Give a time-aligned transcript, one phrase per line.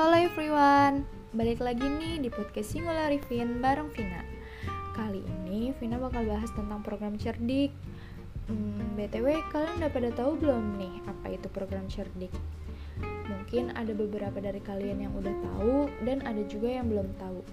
[0.00, 1.04] everyone,
[1.36, 4.24] balik lagi nih di podcast Singular Rivin bareng Vina.
[4.96, 7.68] Kali ini Vina bakal bahas tentang program cerdik.
[8.48, 12.32] Hmm, BTW, kalian udah pada tahu belum nih apa itu program cerdik?
[13.28, 17.44] Mungkin ada beberapa dari kalian yang udah tahu dan ada juga yang belum tahu.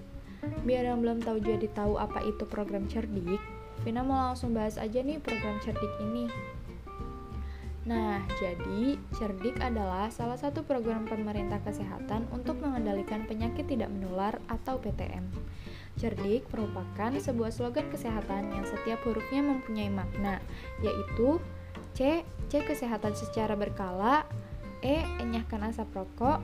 [0.63, 3.43] Biar yang belum tahu jadi tahu apa itu program cerdik
[3.83, 6.31] Vina mau langsung bahas aja nih program cerdik ini
[7.87, 14.75] Nah, jadi cerdik adalah salah satu program pemerintah kesehatan untuk mengendalikan penyakit tidak menular atau
[14.75, 15.23] PTM.
[15.95, 20.43] Cerdik merupakan sebuah slogan kesehatan yang setiap hurufnya mempunyai makna,
[20.83, 21.39] yaitu
[21.95, 22.27] C.
[22.51, 22.61] C.
[22.61, 24.27] Kesehatan secara berkala
[24.83, 25.07] E.
[25.23, 26.43] Enyahkan asap rokok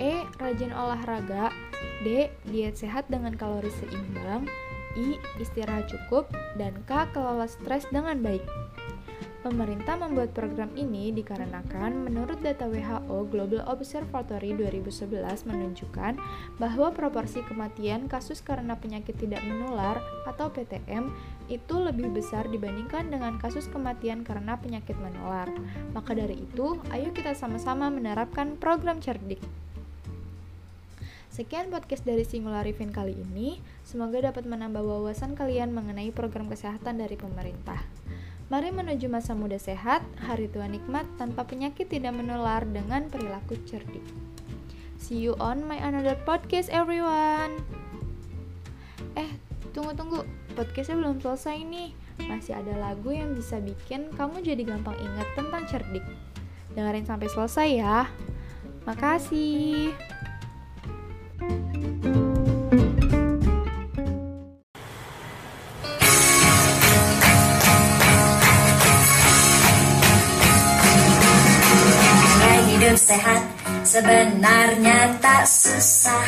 [0.00, 0.24] E.
[0.40, 1.52] Rajin olahraga
[2.00, 2.32] D.
[2.48, 4.48] Diet sehat dengan kalori seimbang
[4.96, 5.20] I.
[5.36, 7.12] Istirahat cukup dan K.
[7.12, 8.42] Kelola stres dengan baik
[9.38, 15.14] Pemerintah membuat program ini dikarenakan menurut data WHO Global Observatory 2011
[15.46, 16.18] menunjukkan
[16.58, 21.14] bahwa proporsi kematian kasus karena penyakit tidak menular atau PTM
[21.46, 25.46] itu lebih besar dibandingkan dengan kasus kematian karena penyakit menular.
[25.94, 29.38] Maka dari itu, ayo kita sama-sama menerapkan program cerdik.
[31.30, 33.62] Sekian podcast dari Singular Rivin kali ini.
[33.86, 37.78] Semoga dapat menambah wawasan kalian mengenai program kesehatan dari pemerintah.
[38.48, 44.00] Mari menuju masa muda sehat, hari tua nikmat tanpa penyakit tidak menular dengan perilaku cerdik.
[44.96, 47.60] See you on my another podcast everyone.
[49.20, 49.28] Eh,
[49.76, 50.24] tunggu-tunggu,
[50.56, 51.92] podcastnya belum selesai nih.
[52.24, 56.04] Masih ada lagu yang bisa bikin kamu jadi gampang ingat tentang cerdik.
[56.72, 58.08] Dengerin sampai selesai ya.
[58.88, 59.92] Makasih.
[72.98, 73.42] Sehat.
[73.86, 76.26] Sebenarnya tak susah.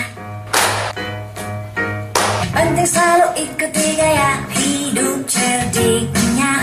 [2.55, 6.55] Penting selalu ikuti gaya hidup cerdiknya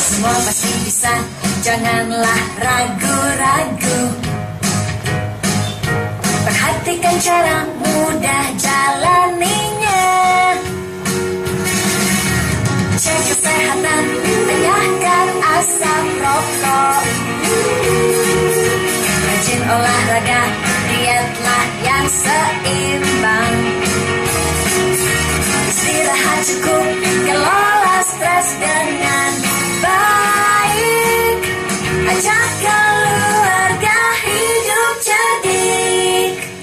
[0.00, 1.14] Semua pasti bisa,
[1.64, 4.00] janganlah ragu-ragu.
[6.44, 9.09] Perhatikan cara mudah jalaninya
[15.60, 17.04] asap rokok.
[19.28, 20.42] Rajin olahraga,
[20.88, 23.56] dietlah yang seimbang.
[25.68, 26.84] Istirahat cukup